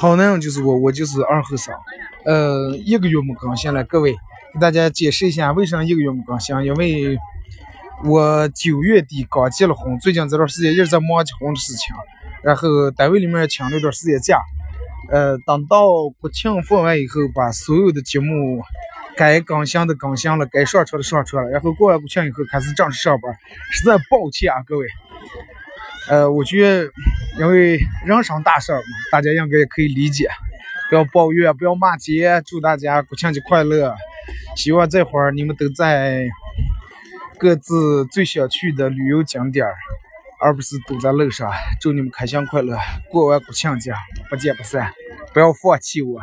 [0.00, 1.74] 好男人就是我，我就是二后生。
[2.24, 4.12] 呃，一个月没更新了，各位
[4.54, 7.18] 给大家解释一下为啥一个月没更新，因为
[8.04, 11.96] 我九月底刚结了婚，最近这段时间一直在忙结婚的事情，
[12.44, 14.38] 然后单位里面请了一段时间假。
[15.10, 18.62] 呃，等到国庆放完以后，把所有的节目
[19.16, 23.36] 该更新的更新了，该上传的上传了，然后过完国庆以后开始正式上班，
[23.72, 24.86] 实在抱歉啊，各位。
[26.08, 26.90] 呃，我觉得，
[27.38, 28.80] 因为人生大事嘛，
[29.12, 30.28] 大家应该也可以理解，
[30.88, 32.42] 不要抱怨，不要骂街。
[32.46, 33.94] 祝大家国庆节快乐！
[34.56, 36.26] 希望这会儿你们都在
[37.38, 39.66] 各自最想去的旅游景点，
[40.40, 41.50] 而不是堵在路上。
[41.80, 42.78] 祝你们开心快乐，
[43.10, 43.92] 过完国庆节
[44.30, 44.92] 不见不散，
[45.32, 46.20] 不要放弃我。